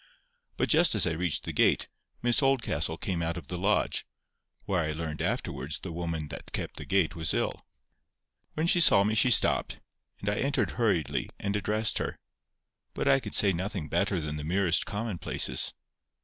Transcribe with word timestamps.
But 0.57 0.67
just 0.67 0.95
as 0.95 1.05
I 1.05 1.11
reached 1.11 1.43
the 1.43 1.53
gate, 1.53 1.87
Miss 2.23 2.41
Oldcastle 2.41 2.97
came 2.97 3.21
out 3.21 3.37
of 3.37 3.49
the 3.49 3.57
lodge, 3.59 4.03
where 4.65 4.83
I 4.83 4.93
learned 4.93 5.21
afterwards 5.21 5.77
the 5.77 5.91
woman 5.91 6.29
that 6.29 6.53
kept 6.53 6.77
the 6.77 6.85
gate 6.85 7.15
was 7.15 7.35
ill. 7.35 7.53
When 8.55 8.65
she 8.65 8.79
saw 8.81 9.03
me 9.03 9.13
she 9.13 9.29
stopped, 9.29 9.79
and 10.19 10.27
I 10.27 10.37
entered 10.37 10.71
hurriedly, 10.71 11.29
and 11.39 11.55
addressed 11.55 11.99
her. 11.99 12.17
But 12.95 13.07
I 13.07 13.19
could 13.19 13.35
say 13.35 13.53
nothing 13.53 13.89
better 13.89 14.19
than 14.19 14.37
the 14.37 14.43
merest 14.43 14.87
commonplaces. 14.87 15.71